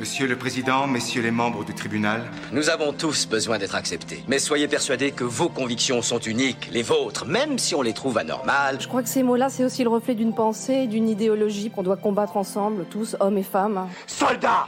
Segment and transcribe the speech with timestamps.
[0.00, 4.24] Monsieur le Président, messieurs les membres du tribunal, Nous avons tous besoin d'être acceptés.
[4.26, 8.18] Mais soyez persuadés que vos convictions sont uniques, les vôtres, même si on les trouve
[8.18, 8.78] anormales.
[8.80, 11.96] Je crois que ces mots-là, c'est aussi le reflet d'une pensée, d'une idéologie qu'on doit
[11.96, 13.86] combattre ensemble, tous, hommes et femmes.
[14.08, 14.66] Soldats,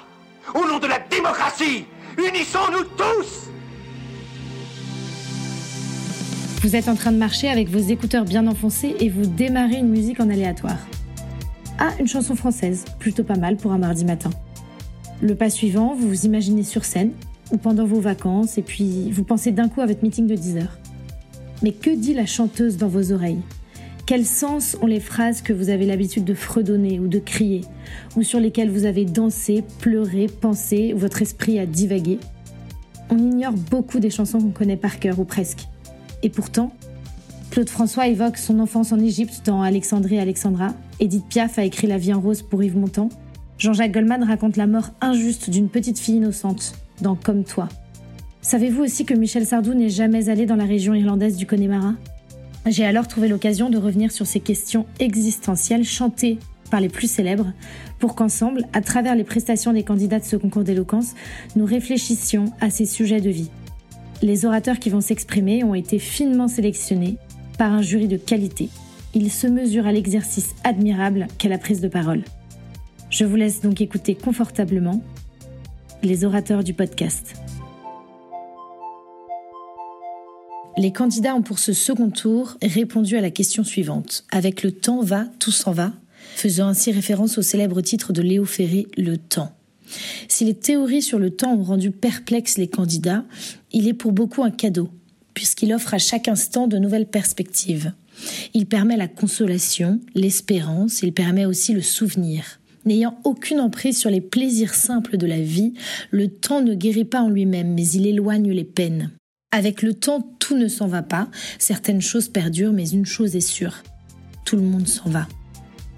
[0.54, 1.86] au nom de la démocratie,
[2.16, 3.50] unissons-nous tous
[6.62, 9.88] Vous êtes en train de marcher avec vos écouteurs bien enfoncés et vous démarrez une
[9.88, 10.78] musique en aléatoire.
[11.80, 14.30] Ah, une chanson française, plutôt pas mal pour un mardi matin.
[15.22, 17.12] Le pas suivant, vous vous imaginez sur scène,
[17.50, 20.58] ou pendant vos vacances, et puis vous pensez d'un coup à votre meeting de 10
[20.58, 20.78] heures.
[21.62, 23.40] Mais que dit la chanteuse dans vos oreilles?
[24.04, 27.62] Quel sens ont les phrases que vous avez l'habitude de fredonner ou de crier,
[28.16, 32.18] ou sur lesquelles vous avez dansé, pleuré, pensé, ou votre esprit a divagué?
[33.10, 35.66] On ignore beaucoup des chansons qu'on connaît par cœur, ou presque.
[36.22, 36.72] Et pourtant,
[37.50, 41.98] Claude François évoque son enfance en Égypte dans Alexandrie Alexandra, Edith Piaf a écrit La
[41.98, 43.08] vie en rose pour Yves Montand,
[43.58, 47.68] Jean-Jacques Goldman raconte la mort injuste d'une petite fille innocente dans Comme toi.
[48.42, 51.94] Savez-vous aussi que Michel Sardou n'est jamais allé dans la région irlandaise du Connemara?
[52.66, 56.38] J'ai alors trouvé l'occasion de revenir sur ces questions existentielles chantées
[56.70, 57.52] par les plus célèbres
[57.98, 61.14] pour qu'ensemble, à travers les prestations des candidats de ce concours d'éloquence,
[61.54, 63.50] nous réfléchissions à ces sujets de vie.
[64.20, 67.16] Les orateurs qui vont s'exprimer ont été finement sélectionnés
[67.56, 68.68] par un jury de qualité.
[69.14, 72.22] Ils se mesurent à l'exercice admirable qu'est la prise de parole.
[73.18, 75.02] Je vous laisse donc écouter confortablement
[76.02, 77.32] les orateurs du podcast.
[80.76, 84.26] Les candidats ont pour ce second tour répondu à la question suivante.
[84.32, 85.94] Avec le temps va, tout s'en va,
[86.34, 89.56] faisant ainsi référence au célèbre titre de Léo Ferré, Le temps.
[90.28, 93.24] Si les théories sur le temps ont rendu perplexes les candidats,
[93.72, 94.90] il est pour beaucoup un cadeau,
[95.32, 97.94] puisqu'il offre à chaque instant de nouvelles perspectives.
[98.52, 102.60] Il permet la consolation, l'espérance, il permet aussi le souvenir.
[102.86, 105.74] N'ayant aucune emprise sur les plaisirs simples de la vie,
[106.12, 109.10] le temps ne guérit pas en lui-même, mais il éloigne les peines.
[109.50, 111.28] Avec le temps, tout ne s'en va pas,
[111.58, 113.82] certaines choses perdurent, mais une chose est sûre,
[114.44, 115.26] tout le monde s'en va.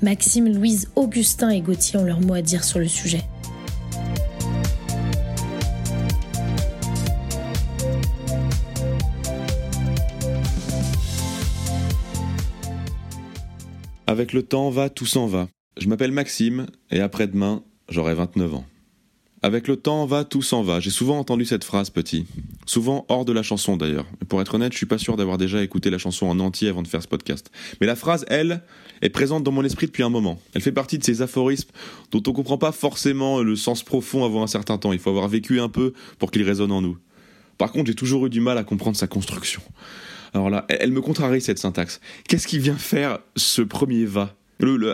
[0.00, 3.22] Maxime, Louise, Augustin et Gauthier ont leur mot à dire sur le sujet.
[14.06, 15.48] Avec le temps va, tout s'en va.
[15.78, 18.66] Je m'appelle Maxime et après-demain, j'aurai 29 ans.
[19.42, 20.80] Avec le temps va, tout s'en va.
[20.80, 22.26] J'ai souvent entendu cette phrase petit.
[22.66, 24.06] Souvent hors de la chanson d'ailleurs.
[24.28, 26.82] Pour être honnête, je suis pas sûr d'avoir déjà écouté la chanson en entier avant
[26.82, 27.52] de faire ce podcast.
[27.80, 28.64] Mais la phrase, elle,
[29.02, 30.40] est présente dans mon esprit depuis un moment.
[30.54, 31.70] Elle fait partie de ces aphorismes
[32.10, 34.92] dont on comprend pas forcément le sens profond avant un certain temps.
[34.92, 36.98] Il faut avoir vécu un peu pour qu'il résonne en nous.
[37.56, 39.62] Par contre, j'ai toujours eu du mal à comprendre sa construction.
[40.34, 42.00] Alors là, elle me contrarie cette syntaxe.
[42.26, 44.34] Qu'est-ce qui vient faire ce premier va?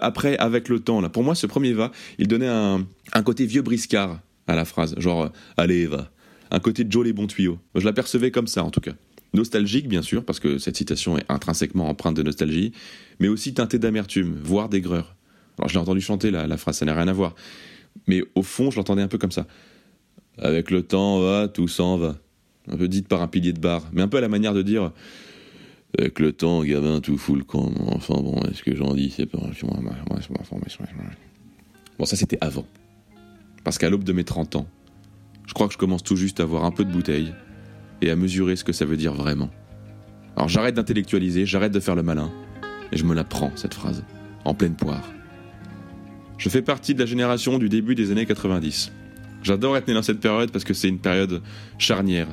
[0.02, 1.08] Après, avec le temps, là.
[1.08, 4.94] Pour moi, ce premier va, il donnait un, un côté vieux briscard à la phrase.
[4.98, 6.10] Genre, euh, allez, va.
[6.50, 7.58] Un côté Joe les bons tuyaux.
[7.74, 8.92] Je l'apercevais comme ça, en tout cas.
[9.32, 12.72] Nostalgique, bien sûr, parce que cette citation est intrinsèquement empreinte de nostalgie,
[13.18, 15.16] mais aussi teintée d'amertume, voire d'aigreur.
[15.58, 17.34] Alors, je l'ai entendu chanter, la, la phrase, ça n'a rien à voir.
[18.06, 19.46] Mais au fond, je l'entendais un peu comme ça.
[20.38, 22.16] Avec le temps, va, tout s'en va.
[22.68, 24.62] Un peu dite par un pilier de bar, mais un peu à la manière de
[24.62, 24.90] dire
[25.98, 27.70] avec le temps, gamin, tout fout le camp.
[27.86, 29.10] Enfin bon, est-ce que j'en dis?
[29.10, 29.38] C'est pas.
[31.98, 32.66] Bon, ça c'était avant.
[33.62, 34.66] Parce qu'à l'aube de mes 30 ans,
[35.46, 37.32] je crois que je commence tout juste à avoir un peu de bouteille
[38.02, 39.50] et à mesurer ce que ça veut dire vraiment.
[40.36, 42.30] Alors j'arrête d'intellectualiser, j'arrête de faire le malin,
[42.92, 44.04] et je me la prends, cette phrase,
[44.44, 45.12] en pleine poire.
[46.38, 48.92] Je fais partie de la génération du début des années 90.
[49.42, 51.42] J'adore être né dans cette période parce que c'est une période
[51.78, 52.28] charnière.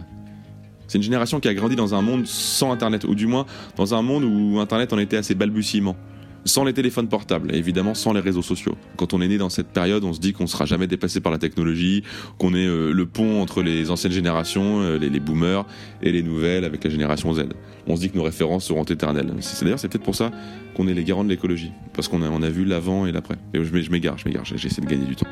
[0.92, 3.46] C'est une génération qui a grandi dans un monde sans Internet, ou du moins
[3.78, 5.96] dans un monde où Internet en était à ses balbutiements.
[6.44, 8.76] Sans les téléphones portables, évidemment sans les réseaux sociaux.
[8.98, 11.32] Quand on est né dans cette période, on se dit qu'on sera jamais dépassé par
[11.32, 12.04] la technologie,
[12.38, 15.66] qu'on est euh, le pont entre les anciennes générations, euh, les, boomers,
[16.02, 17.46] et les nouvelles avec la génération Z.
[17.88, 19.32] On se dit que nos références seront éternelles.
[19.62, 20.30] D'ailleurs c'est peut-être pour ça
[20.76, 23.38] qu'on est les garants de l'écologie, parce qu'on a, on a vu l'avant et l'après.
[23.54, 25.28] Et je m'égare, je m'égare, j'essaie de gagner du temps.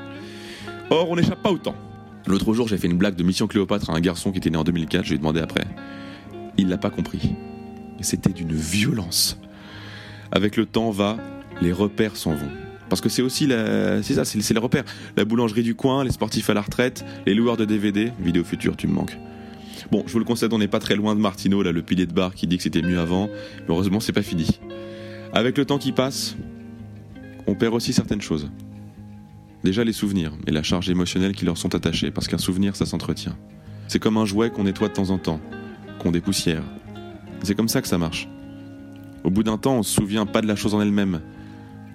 [0.90, 1.76] Or, on n'échappe pas au temps.
[2.30, 4.58] L'autre jour, j'ai fait une blague de Mission Cléopâtre à un garçon qui était né
[4.58, 5.66] en 2004, je lui ai demandé après.
[6.60, 7.34] Il l'a pas compris.
[8.02, 9.40] C'était d'une violence.
[10.32, 11.18] Avec le temps va,
[11.60, 12.52] les repères s'en vont.
[12.88, 14.04] Parce que c'est aussi la...
[14.04, 14.84] c'est ça, c'est c'est les repères.
[15.18, 18.78] La boulangerie du coin, les sportifs à la retraite, les loueurs de DVD, vidéo future,
[18.78, 19.18] tu me manques.
[19.92, 22.06] Bon, je vous le concède, on n'est pas très loin de Martineau, là, le pilier
[22.06, 23.28] de bar qui dit que c'était mieux avant.
[23.68, 24.60] Mais heureusement, c'est pas fini.
[25.34, 26.36] Avec le temps qui passe,
[27.48, 28.52] on perd aussi certaines choses.
[29.64, 32.86] Déjà les souvenirs et la charge émotionnelle qui leur sont attachés, parce qu'un souvenir, ça
[32.86, 33.36] s'entretient.
[33.88, 35.42] C'est comme un jouet qu'on nettoie de temps en temps,
[36.00, 36.64] qu'on dépoussière.
[37.44, 38.30] C'est comme ça que ça marche.
[39.24, 41.22] Au bout d'un temps, on se souvient pas de la chose en elle-même.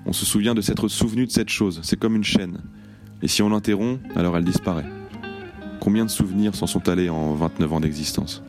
[0.04, 1.80] On se souvient de s'être souvenu de cette chose.
[1.82, 2.58] C'est comme une chaîne.
[3.22, 4.86] Et si on l'interrompt, alors elle disparaît.
[5.80, 8.42] Combien de souvenirs s'en sont allés en 29 ans d'existence?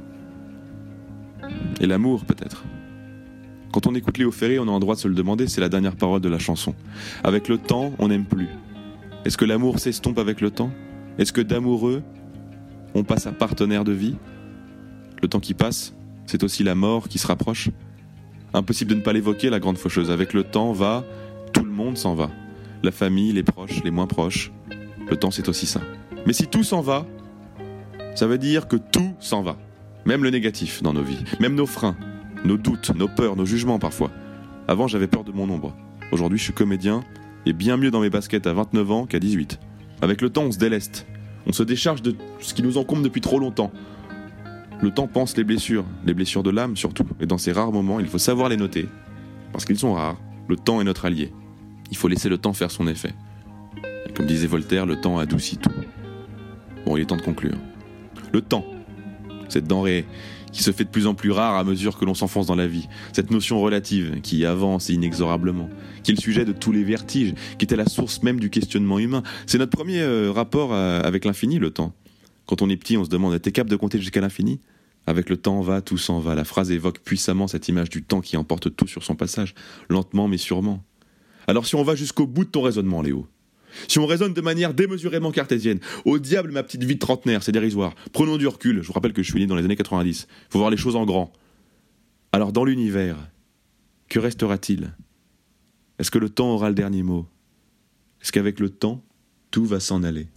[1.80, 2.66] Et l'amour, peut-être
[3.72, 5.70] Quand on écoute Léo Ferré, on a le droit de se le demander, c'est la
[5.70, 6.76] dernière parole de la chanson.
[7.24, 8.48] Avec le temps, on n'aime plus.
[9.26, 10.72] Est-ce que l'amour s'estompe avec le temps?
[11.18, 12.04] Est-ce que d'amoureux,
[12.94, 14.16] on passe à partenaire de vie?
[15.22, 15.96] Le temps qui passe,
[16.28, 17.70] c'est aussi la mort qui se rapproche
[18.54, 20.10] Impossible de ne pas l'évoquer, la grande faucheuse.
[20.10, 21.04] Avec le temps, va,
[21.52, 22.30] tout le monde s'en va.
[22.84, 24.52] La famille, les proches, les moins proches.
[25.10, 25.82] Le temps, c'est aussi ça.
[26.26, 27.06] Mais si tout s'en va,
[28.16, 29.58] ça veut dire que tout s'en va.
[30.06, 31.98] Même le négatif dans nos vies, même nos freins,
[32.46, 34.12] nos doutes, nos peurs, nos jugements parfois.
[34.70, 35.76] Avant, j'avais peur de mon ombre.
[36.12, 37.04] Aujourd'hui, je suis comédien
[37.46, 39.60] et bien mieux dans mes baskets à 29 ans qu'à 18.
[40.02, 41.06] Avec le temps, on se déleste.
[41.48, 43.72] On se décharge de ce qui nous encombre depuis trop longtemps.
[44.82, 47.06] Le temps pense les blessures, les blessures de l'âme surtout.
[47.20, 48.88] Et dans ces rares moments, il faut savoir les noter.
[49.52, 50.18] Parce qu'ils sont rares.
[50.48, 51.32] Le temps est notre allié.
[51.92, 53.14] Il faut laisser le temps faire son effet.
[54.08, 55.72] Et comme disait Voltaire, le temps adoucit tout.
[56.86, 57.58] Bon, il est temps de conclure.
[58.34, 58.66] Le temps,
[59.50, 60.06] cette denrée
[60.56, 62.66] qui se fait de plus en plus rare à mesure que l'on s'enfonce dans la
[62.66, 65.70] vie, cette notion relative qui avance inexorablement,
[66.02, 68.98] qui est le sujet de tous les vertiges, qui était la source même du questionnement
[68.98, 69.22] humain.
[69.48, 71.94] C'est notre premier euh, rapport euh, avec l'infini, le temps.
[72.46, 74.62] Quand on est petit, on se demande, t'es capable de compter jusqu'à l'infini?
[75.08, 76.36] Avec le temps va, tout s'en va.
[76.36, 79.56] La phrase évoque puissamment cette image du temps qui emporte tout sur son passage,
[79.90, 80.82] lentement mais sûrement.
[81.48, 83.28] Alors si on va jusqu'au bout de ton raisonnement, Léo,
[83.88, 87.52] si on raisonne de manière démesurément cartésienne, au diable ma petite vie de trentenaire, c'est
[87.52, 87.96] dérisoire.
[88.14, 90.28] Prenons du recul, je vous rappelle que je suis né dans les années 90.
[90.50, 91.32] Faut voir les choses en grand.
[92.32, 93.18] Alors dans l'univers,
[94.10, 94.94] que restera-t-il?
[96.00, 97.28] Est-ce que le temps aura le dernier mot?
[98.22, 99.04] Est-ce qu'avec le temps,
[99.52, 100.28] tout va s'en aller?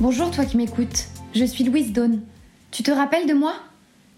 [0.00, 2.22] Bonjour toi qui m'écoutes, je suis Louise Dawn.
[2.72, 3.54] Tu te rappelles de moi?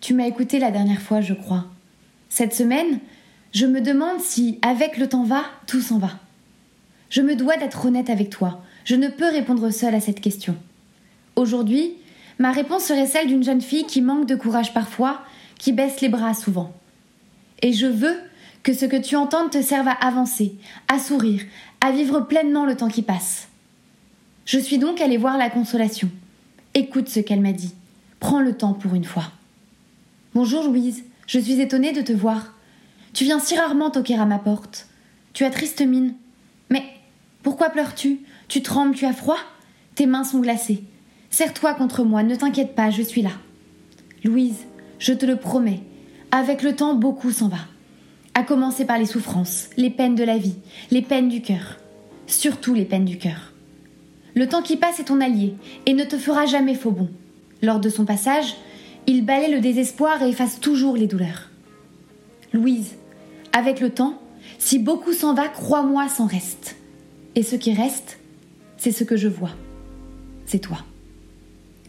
[0.01, 1.65] Tu m'as écouté la dernière fois, je crois.
[2.29, 3.01] Cette semaine,
[3.53, 6.12] je me demande si, avec le temps va, tout s'en va.
[7.11, 8.62] Je me dois d'être honnête avec toi.
[8.85, 10.56] Je ne peux répondre seule à cette question.
[11.35, 11.95] Aujourd'hui,
[12.39, 15.23] ma réponse serait celle d'une jeune fille qui manque de courage parfois,
[15.59, 16.73] qui baisse les bras souvent.
[17.61, 18.17] Et je veux
[18.62, 20.55] que ce que tu entends te serve à avancer,
[20.87, 21.43] à sourire,
[21.81, 23.49] à vivre pleinement le temps qui passe.
[24.45, 26.09] Je suis donc allée voir la consolation.
[26.75, 27.75] Écoute ce qu'elle m'a dit.
[28.25, 29.25] Prends le temps pour une fois.
[30.35, 32.55] Bonjour Louise, je suis étonnée de te voir.
[33.12, 34.88] Tu viens si rarement toquer à ma porte.
[35.35, 36.15] Tu as triste mine.
[36.71, 36.82] Mais
[37.43, 38.21] pourquoi pleures-tu?
[38.49, 39.37] Tu trembles, tu as froid?
[39.94, 40.85] Tes mains sont glacées.
[41.29, 43.32] Serre-toi contre moi, ne t'inquiète pas, je suis là.
[44.25, 44.65] Louise,
[44.99, 45.82] je te le promets,
[46.31, 47.59] avec le temps, beaucoup s'en va.
[48.32, 50.56] À commencer par les souffrances, les peines de la vie,
[50.91, 51.77] les peines du cœur.
[52.27, 53.53] Surtout les peines du cœur.
[54.35, 57.11] Le temps qui passe est ton allié et ne te fera jamais faux bon.
[57.65, 58.57] Lors de son passage,
[59.07, 61.49] il balaie le désespoir et efface toujours les douleurs.
[62.53, 62.97] Louise,
[63.55, 64.21] avec le temps,
[64.59, 66.77] si beaucoup s'en va, crois-moi, s'en reste.
[67.35, 68.19] Et ce qui reste,
[68.77, 69.53] c'est ce que je vois.
[70.45, 70.77] C'est toi.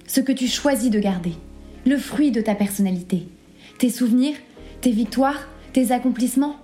[0.08, 1.34] Ce que tu choisis de garder,
[1.86, 3.28] le fruit de ta personnalité,
[3.78, 4.38] tes souvenirs,
[4.80, 6.56] tes victoires, tes accomplissements.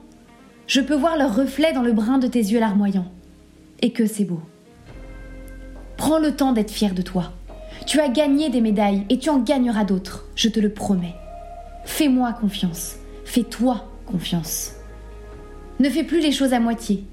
[0.68, 3.12] Je peux voir leur reflet dans le brin de tes yeux larmoyants.
[3.81, 4.40] Et que c'est beau.
[5.98, 7.34] Prends le temps d'être fier de toi.
[7.86, 11.16] Tu as gagné des médailles et tu en gagneras d'autres, je te le promets.
[11.86, 12.96] Fais-moi confiance.
[13.25, 14.74] Fais-toi confiance.
[15.79, 17.03] Ne fais plus les choses à moitié.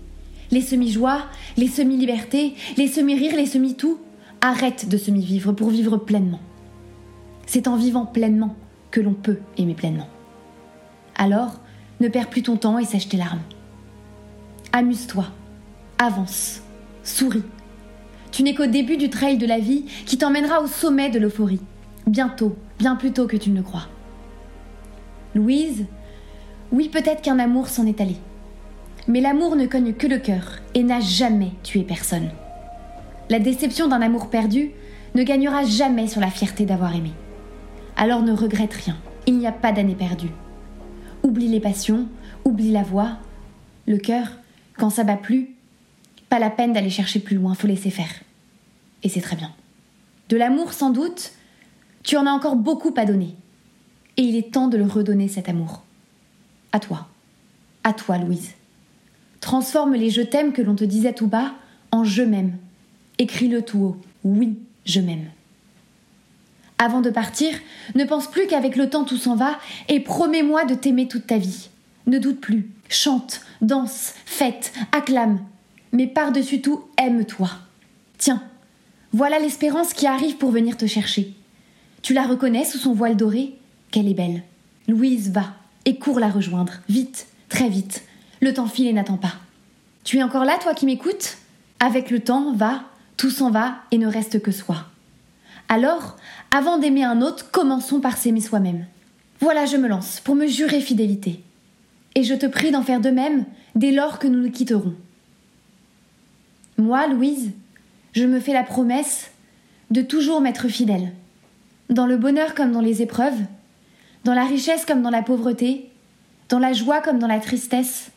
[0.50, 1.22] Les semi-joies,
[1.56, 3.98] les semi-libertés, les semi-rires, les semi-tout.
[4.40, 6.40] Arrête de semi-vivre pour vivre pleinement.
[7.46, 8.54] C'est en vivant pleinement
[8.90, 10.08] que l'on peut aimer pleinement.
[11.16, 11.60] Alors,
[12.00, 13.42] ne perds plus ton temps et sèche tes larmes.
[14.72, 15.24] Amuse-toi,
[15.98, 16.60] avance,
[17.02, 17.42] souris,
[18.30, 21.60] tu n'es qu'au début du trail de la vie qui t'emmènera au sommet de l'euphorie.
[22.06, 23.88] Bientôt, bien plus tôt que tu ne le crois.
[25.34, 25.86] Louise,
[26.72, 28.16] oui peut-être qu'un amour s'en est allé.
[29.06, 32.30] Mais l'amour ne cogne que le cœur et n'a jamais tué personne.
[33.30, 34.70] La déception d'un amour perdu
[35.14, 37.12] ne gagnera jamais sur la fierté d'avoir aimé.
[37.96, 40.30] Alors ne regrette rien, il n'y a pas d'année perdue.
[41.22, 42.06] Oublie les passions,
[42.44, 43.18] oublie la voix,
[43.86, 44.28] le cœur,
[44.76, 45.56] quand ça bat plus,
[46.28, 48.10] pas la peine d'aller chercher plus loin, faut laisser faire.
[49.02, 49.52] Et c'est très bien.
[50.28, 51.32] De l'amour, sans doute,
[52.02, 53.34] tu en as encore beaucoup à donner.
[54.16, 55.82] Et il est temps de le redonner, cet amour.
[56.72, 57.08] À toi.
[57.84, 58.52] À toi, Louise.
[59.40, 61.52] Transforme les je t'aime que l'on te disait tout bas
[61.92, 62.56] en je m'aime.
[63.18, 63.96] Écris-le tout haut.
[64.24, 65.26] Oui, je m'aime.
[66.78, 67.52] Avant de partir,
[67.94, 69.58] ne pense plus qu'avec le temps tout s'en va
[69.88, 71.70] et promets-moi de t'aimer toute ta vie.
[72.06, 72.70] Ne doute plus.
[72.88, 75.40] Chante, danse, fête, acclame
[75.92, 77.50] mais par-dessus tout, aime-toi.
[78.18, 78.42] Tiens,
[79.12, 81.34] voilà l'espérance qui arrive pour venir te chercher.
[82.02, 83.54] Tu la reconnais sous son voile doré?
[83.90, 84.42] Qu'elle est belle.
[84.86, 85.54] Louise, va
[85.84, 86.74] et cours la rejoindre.
[86.88, 88.02] Vite, très vite.
[88.40, 89.34] Le temps file et n'attend pas.
[90.04, 91.38] Tu es encore là, toi qui m'écoutes?
[91.80, 92.82] Avec le temps, va,
[93.16, 94.86] tout s'en va et ne reste que soi.
[95.68, 96.16] Alors,
[96.50, 98.86] avant d'aimer un autre, commençons par s'aimer soi-même.
[99.40, 101.42] Voilà, je me lance pour me jurer fidélité.
[102.14, 104.94] Et je te prie d'en faire de même dès lors que nous nous quitterons.
[106.78, 107.50] Moi, Louise,
[108.12, 109.32] je me fais la promesse
[109.90, 111.12] de toujours m'être fidèle.
[111.90, 113.40] Dans le bonheur comme dans les épreuves,
[114.22, 115.90] dans la richesse comme dans la pauvreté,
[116.48, 118.12] dans la joie comme dans la tristesse,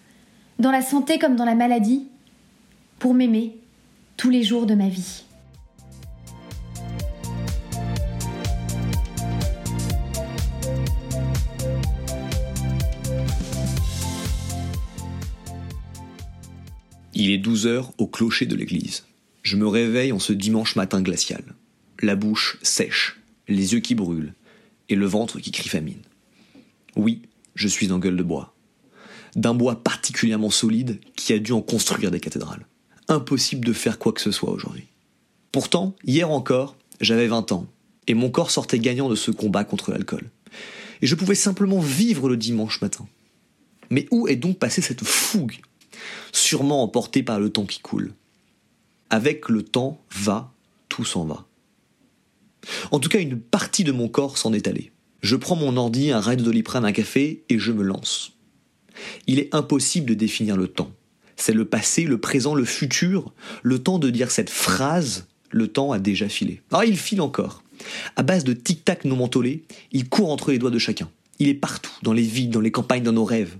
[0.60, 2.06] dans la santé comme dans la maladie,
[3.00, 3.58] pour m'aimer
[4.16, 5.24] tous les jours de ma vie.
[17.24, 19.06] Il est 12 heures au clocher de l'église.
[19.44, 21.44] Je me réveille en ce dimanche matin glacial.
[22.02, 24.34] La bouche sèche, les yeux qui brûlent,
[24.90, 26.02] et le ventre qui crie famine.
[26.96, 27.22] Oui,
[27.54, 28.56] je suis en gueule de bois.
[29.36, 32.66] D'un bois particulièrement solide qui a dû en construire des cathédrales.
[33.08, 34.88] Impossible de faire quoi que ce soit aujourd'hui.
[35.52, 37.68] Pourtant, hier encore, j'avais 20 ans,
[38.08, 40.32] et mon corps sortait gagnant de ce combat contre l'alcool.
[41.04, 43.08] Et je pouvais simplement vivre le dimanche matin.
[43.92, 45.60] Mais où est donc passée cette fougue
[46.32, 48.14] Sûrement emportée par le temps qui coule.
[49.10, 50.54] Avec le temps va,
[50.90, 51.46] tout s'en va.
[52.92, 54.92] En tout cas, une partie de mon corps s'en est allée.
[55.22, 58.34] Je prends mon ordi, un raid de doliprane, un café, et je me lance.
[59.28, 60.92] Il est impossible de définir le temps.
[61.36, 63.34] C'est le passé, le présent, le futur,
[63.64, 66.62] le temps de dire cette phrase, le temps a déjà filé.
[66.72, 67.64] Ah, il file encore.
[68.16, 71.10] À base de tic-tac non mentolé, il court entre les doigts de chacun.
[71.40, 73.58] Il est partout, dans les villes, dans les campagnes, dans nos rêves.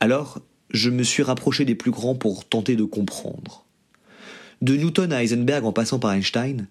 [0.00, 3.64] Alors, je me suis rapproché des plus grands pour tenter de comprendre.
[4.62, 6.66] De Newton à Heisenberg en passant par Einstein,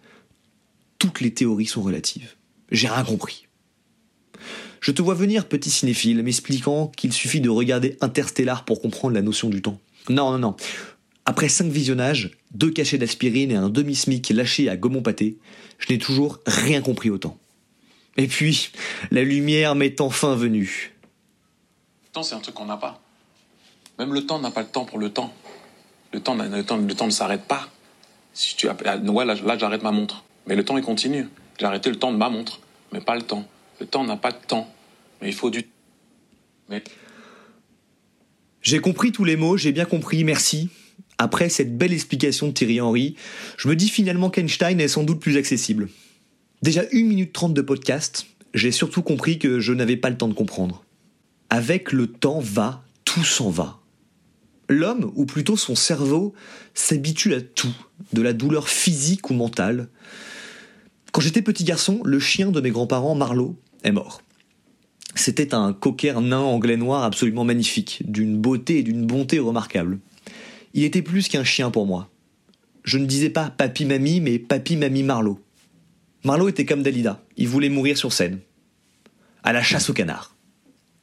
[1.00, 2.36] toutes les théories sont relatives.
[2.72, 3.48] J'ai rien compris.
[4.82, 9.22] Je te vois venir, petit cinéphile, m'expliquant qu'il suffit de regarder Interstellar pour comprendre la
[9.22, 9.80] notion du temps.
[10.10, 10.56] Non, non, non.
[11.26, 15.38] Après cinq visionnages, deux cachets d'aspirine et un demi-smic lâché à Gaumont Pâté,
[15.80, 17.38] je n'ai toujours rien compris au temps.
[18.18, 18.70] Et puis,
[19.12, 20.94] la lumière m'est enfin venue.
[22.14, 23.02] Temps, c'est un truc qu'on n'a pas.
[24.00, 25.34] Même le temps n'a pas le temps pour le temps.
[26.14, 27.70] Le temps, le temps, ne s'arrête pas.
[28.34, 30.24] Si tu, ouais, là, là j'arrête ma montre.
[30.48, 31.28] Mais le temps, il continue.
[31.60, 32.60] J'ai arrêté le temps de ma montre,
[32.92, 33.48] mais pas le temps.
[33.80, 34.74] Le temps n'a pas de temps,
[35.22, 35.66] mais il faut du...
[36.70, 36.84] Mais...
[38.62, 40.70] J'ai compris tous les mots, j'ai bien compris, merci.
[41.18, 43.16] Après cette belle explication de Thierry Henry,
[43.58, 45.90] je me dis finalement qu'Einstein est sans doute plus accessible.
[46.62, 50.28] Déjà 1 minute 30 de podcast, j'ai surtout compris que je n'avais pas le temps
[50.28, 50.84] de comprendre.
[51.50, 53.80] Avec le temps va, tout s'en va.
[54.68, 56.34] L'homme, ou plutôt son cerveau,
[56.74, 57.76] s'habitue à tout,
[58.14, 59.90] de la douleur physique ou mentale.
[61.12, 64.22] Quand j'étais petit garçon, le chien de mes grands-parents, Marlowe, est mort.
[65.14, 70.00] C'était un cocker nain anglais noir absolument magnifique, d'une beauté et d'une bonté remarquables.
[70.74, 72.10] Il était plus qu'un chien pour moi.
[72.84, 75.40] Je ne disais pas papy-mamie, mais papy-mamie Marlowe.
[76.26, 78.40] Marlowe était comme Dalida, il voulait mourir sur scène.
[79.44, 80.36] À la chasse au canard.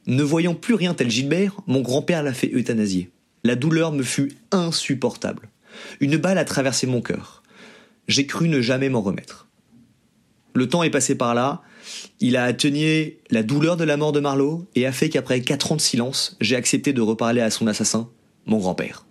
[0.05, 3.09] Ne voyant plus rien tel Gilbert, mon grand-père l'a fait euthanasier.
[3.43, 5.49] La douleur me fut insupportable.
[5.99, 7.43] Une balle a traversé mon cœur.
[8.07, 9.47] J'ai cru ne jamais m'en remettre.
[10.53, 11.61] Le temps est passé par là,
[12.19, 15.71] il a atténué la douleur de la mort de Marlowe et a fait qu'après quatre
[15.71, 18.09] ans de silence, j'ai accepté de reparler à son assassin,
[18.45, 19.05] mon grand-père.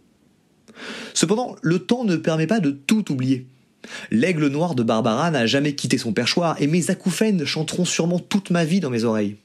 [1.15, 3.47] Cependant, le temps ne permet pas de tout oublier.
[4.11, 8.51] L'aigle noir de Barbara n'a jamais quitté son perchoir et mes acouphènes chanteront sûrement toute
[8.51, 9.37] ma vie dans mes oreilles.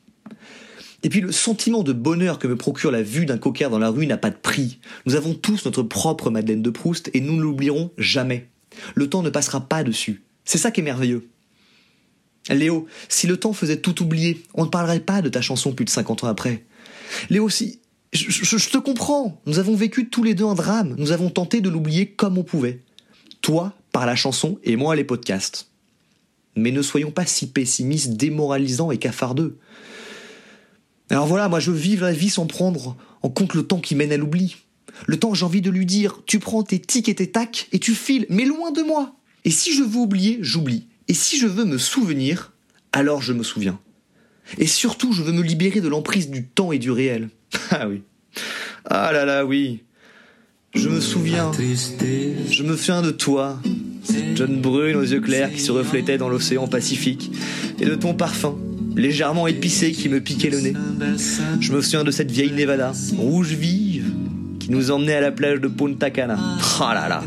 [1.04, 3.90] Et puis le sentiment de bonheur que me procure la vue d'un coquin dans la
[3.90, 4.80] rue n'a pas de prix.
[5.06, 8.50] Nous avons tous notre propre Madeleine de Proust et nous ne l'oublierons jamais.
[8.96, 10.24] Le temps ne passera pas dessus.
[10.44, 11.30] C'est ça qui est merveilleux.
[12.50, 15.86] Léo, si le temps faisait tout oublier, on ne parlerait pas de ta chanson plus
[15.86, 16.66] de 50 ans après.
[17.30, 17.80] Léo, si...
[18.14, 19.42] Je, je te comprends.
[19.46, 20.96] Nous avons vécu tous les deux un drame.
[20.98, 22.82] Nous avons tenté de l'oublier comme on pouvait.
[23.42, 25.68] Toi, par la chanson, et moi, les podcasts.
[26.56, 29.58] Mais ne soyons pas si pessimistes, démoralisants et cafardeux.
[31.10, 34.12] Alors voilà, moi je vis la vie sans prendre en compte le temps qui mène
[34.12, 34.58] à l'oubli.
[35.06, 37.80] Le temps, j'ai envie de lui dire, tu prends tes tics et tes tacs et
[37.80, 39.16] tu files, mais loin de moi.
[39.46, 40.88] Et si je veux oublier, j'oublie.
[41.08, 42.54] Et si je veux me souvenir,
[42.92, 43.80] alors je me souviens.
[44.58, 47.30] Et surtout, je veux me libérer de l'emprise du temps et du réel.
[47.72, 48.02] Ah oui.
[48.86, 49.84] Ah là là, oui.
[50.74, 51.52] Je me souviens.
[51.54, 53.60] Je me souviens de toi,
[54.04, 57.32] cette jeune brune aux yeux clairs qui se reflétait dans l'océan Pacifique,
[57.80, 58.58] et de ton parfum,
[58.98, 60.74] légèrement épicé qui me piquait le nez.
[61.62, 64.12] Je me souviens de cette vieille Nevada, rouge vive,
[64.60, 66.38] qui nous emmenait à la plage de Punta Cana.
[66.80, 67.24] Ah là là,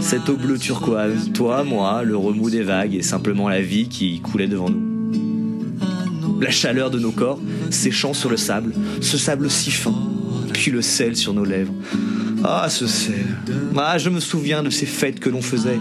[0.00, 4.20] cette eau bleue turquoise, toi, moi, le remous des vagues et simplement la vie qui
[4.20, 6.40] coulait devant nous.
[6.40, 9.94] la chaleur de nos corps séchant sur le sable, ce sable si fin,
[10.52, 11.74] puis le sel sur nos lèvres.
[12.44, 13.26] Ah, ce sel.
[13.76, 15.80] Ah, je me souviens de ces fêtes que l'on faisait.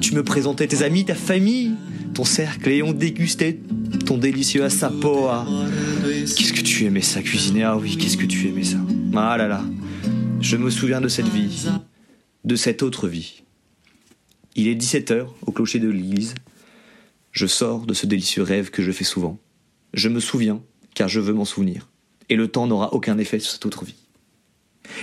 [0.00, 1.74] Tu me présentais tes amis, ta famille,
[2.14, 3.60] ton cercle, et on dégustait
[4.06, 5.46] ton délicieux asapoa.
[6.02, 8.78] Qu'est-ce que tu aimais ça cuisiner Ah oui, qu'est-ce que tu aimais ça
[9.14, 9.62] Ah là là.
[10.40, 11.66] Je me souviens de cette vie,
[12.44, 13.42] de cette autre vie.
[14.54, 16.34] Il est 17h au clocher de l'église.
[17.32, 19.38] Je sors de ce délicieux rêve que je fais souvent.
[19.94, 20.62] Je me souviens,
[20.94, 21.88] car je veux m'en souvenir.
[22.28, 23.94] Et le temps n'aura aucun effet sur cette autre vie.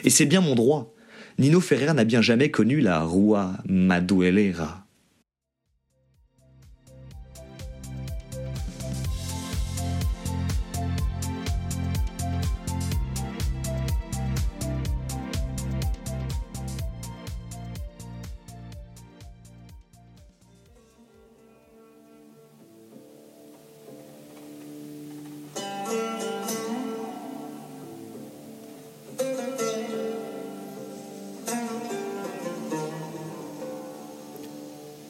[0.04, 0.94] Et c'est bien mon droit.
[1.38, 4.85] Nino Ferrer n'a bien jamais connu la Rua Maduelera.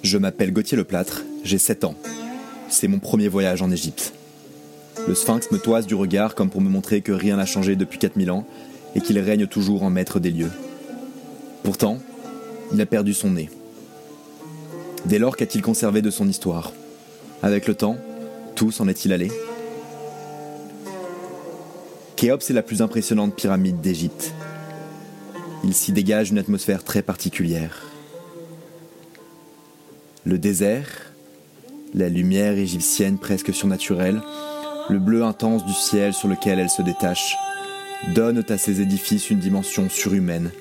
[0.06, 1.96] Je m'appelle Gauthier Leplâtre, j'ai 7 ans.
[2.70, 4.14] C'est mon premier voyage en Égypte.
[5.08, 7.98] Le sphinx me toise du regard comme pour me montrer que rien n'a changé depuis
[7.98, 8.46] 4000 ans
[8.94, 10.52] et qu'il règne toujours en maître des lieux.
[11.64, 11.98] Pourtant,
[12.72, 13.50] il a perdu son nez.
[15.06, 16.72] Dès lors, qu'a-t-il conservé de son histoire?
[17.42, 17.98] Avec le temps,
[18.54, 19.32] tout s'en est-il allé?
[22.16, 24.36] Khéops est la plus impressionnante pyramide d'Égypte.
[25.64, 27.85] Il s'y dégage une atmosphère très particulière
[30.26, 30.88] le désert,
[31.94, 34.22] la lumière égyptienne presque surnaturelle,
[34.90, 37.38] le bleu intense du ciel sur lequel elle se détache,
[38.14, 40.52] donnent à ces édifices une dimension surhumaine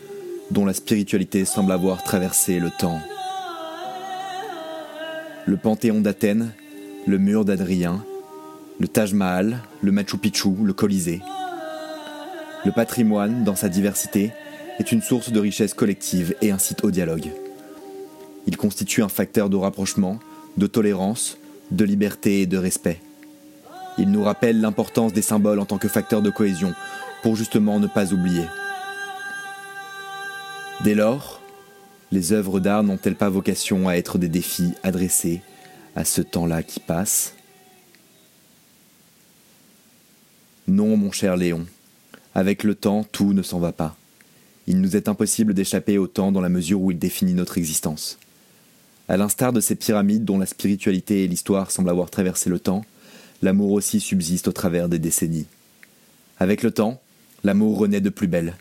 [0.51, 3.01] dont la spiritualité semble avoir traversé le temps.
[5.47, 6.53] Le Panthéon d'Athènes,
[7.07, 8.05] le mur d'Adrien,
[8.79, 11.23] le Taj Mahal, le Machu Picchu, le Colisée.
[12.67, 14.33] Le patrimoine, dans sa diversité,
[14.79, 17.31] est une source de richesse collective et incite au dialogue.
[18.47, 20.19] Il constitue un facteur de rapprochement,
[20.57, 21.39] de tolérance,
[21.71, 23.01] de liberté et de respect.
[23.97, 26.75] Il nous rappelle l'importance des symboles en tant que facteur de cohésion,
[27.23, 28.45] pour justement ne pas oublier.
[30.83, 31.41] Dès lors,
[32.13, 35.41] les œuvres d'art n'ont-elles pas vocation à être des défis adressés
[35.97, 37.35] à ce temps-là qui passe?
[40.67, 41.67] Non, mon cher Léon,
[42.35, 43.97] avec le temps, tout ne s'en va pas.
[44.67, 48.19] Il nous est impossible d'échapper au temps dans la mesure où il définit notre existence.
[49.09, 52.85] À l'instar de ces pyramides dont la spiritualité et l'histoire semblent avoir traversé le temps,
[53.43, 55.47] l'amour aussi subsiste au travers des décennies.
[56.39, 57.01] Avec le temps,
[57.43, 58.57] l'amour renaît de plus belle.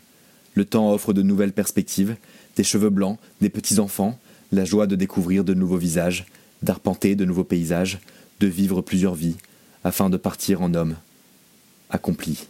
[0.54, 2.16] Le temps offre de nouvelles perspectives,
[2.56, 4.18] des cheveux blancs, des petits-enfants,
[4.52, 6.26] la joie de découvrir de nouveaux visages,
[6.62, 7.98] d'arpenter de nouveaux paysages,
[8.40, 9.36] de vivre plusieurs vies,
[9.82, 10.96] afin de partir en homme.
[11.90, 12.46] Accompli.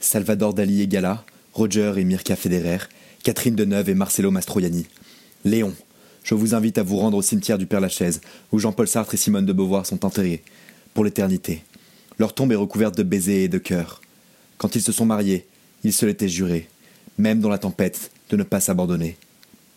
[0.00, 2.78] Salvador Dali et Gala, Roger et Mirka Federer,
[3.24, 4.86] Catherine Deneuve et Marcelo Mastroianni,
[5.44, 5.74] Léon,
[6.26, 9.46] je vous invite à vous rendre au cimetière du Père-Lachaise, où Jean-Paul Sartre et Simone
[9.46, 10.42] de Beauvoir sont enterrés,
[10.92, 11.62] pour l'éternité.
[12.18, 14.02] Leur tombe est recouverte de baisers et de cœurs.
[14.58, 15.46] Quand ils se sont mariés,
[15.84, 16.68] ils se l'étaient juré,
[17.16, 19.16] même dans la tempête, de ne pas s'abandonner.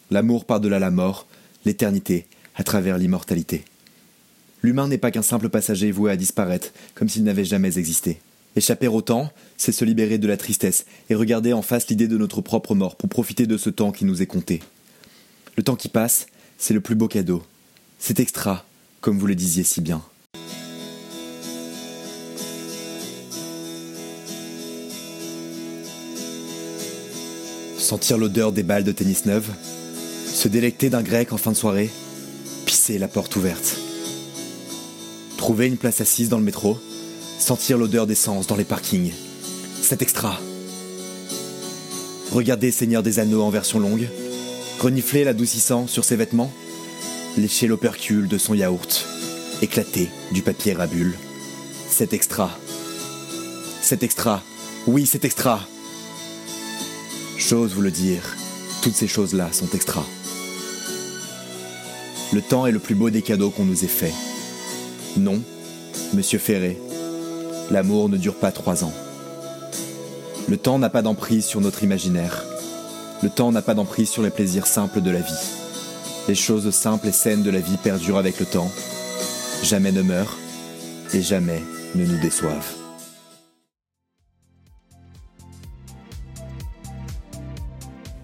[0.09, 1.27] L'amour par-delà la mort,
[1.65, 3.63] l'éternité, à travers l'immortalité.
[4.63, 8.19] L'humain n'est pas qu'un simple passager voué à disparaître, comme s'il n'avait jamais existé.
[8.55, 12.17] Échapper au temps, c'est se libérer de la tristesse et regarder en face l'idée de
[12.17, 14.61] notre propre mort pour profiter de ce temps qui nous est compté.
[15.55, 16.25] Le temps qui passe,
[16.59, 17.41] c'est le plus beau cadeau.
[17.97, 18.65] C'est extra,
[19.01, 20.01] comme vous le disiez si bien.
[27.77, 29.49] Sentir l'odeur des balles de tennis neuves,
[30.31, 31.89] se délecter d'un grec en fin de soirée,
[32.65, 33.77] pisser la porte ouverte.
[35.37, 36.77] Trouver une place assise dans le métro,
[37.39, 39.13] sentir l'odeur d'essence dans les parkings.
[39.81, 40.39] C'est extra.
[42.31, 44.07] Regarder Seigneur des Anneaux en version longue,
[44.79, 46.51] renifler l'adoucissant sur ses vêtements,
[47.37, 49.05] lécher l'opercule de son yaourt,
[49.61, 51.17] éclater du papier à bulles.
[51.89, 52.57] C'est extra.
[53.81, 54.41] C'est extra.
[54.87, 55.61] Oui, c'est extra.
[57.37, 58.21] J'ose vous le dire,
[58.81, 60.05] toutes ces choses-là sont extra.
[62.31, 64.13] Le temps est le plus beau des cadeaux qu'on nous ait fait.
[65.17, 65.41] Non,
[66.13, 66.79] monsieur Ferré,
[67.71, 68.93] l'amour ne dure pas trois ans.
[70.47, 72.45] Le temps n'a pas d'emprise sur notre imaginaire.
[73.21, 75.33] Le temps n'a pas d'emprise sur les plaisirs simples de la vie.
[76.29, 78.71] Les choses simples et saines de la vie perdurent avec le temps,
[79.63, 80.37] jamais ne meurent
[81.13, 81.61] et jamais
[81.95, 82.75] ne nous déçoivent.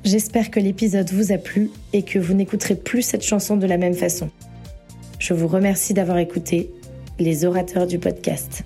[0.06, 3.78] J'espère que l'épisode vous a plu et que vous n'écouterez plus cette chanson de la
[3.78, 4.30] même façon.
[5.20, 6.72] Je vous remercie d'avoir écouté
[7.18, 8.64] les orateurs du podcast.